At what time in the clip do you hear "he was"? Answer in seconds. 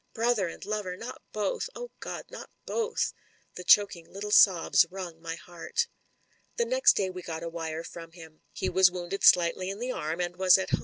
8.51-8.89